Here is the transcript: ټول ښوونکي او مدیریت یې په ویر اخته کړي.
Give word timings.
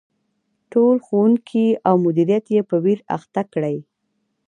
ټول 0.71 0.95
ښوونکي 1.05 1.67
او 1.87 1.95
مدیریت 2.05 2.45
یې 2.55 2.61
په 2.69 2.75
ویر 2.83 2.99
اخته 3.15 3.41
کړي. 3.53 3.77